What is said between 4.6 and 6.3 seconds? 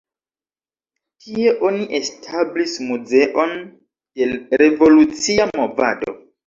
revolucia movado.